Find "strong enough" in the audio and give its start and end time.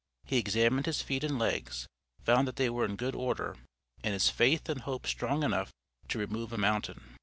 5.05-5.71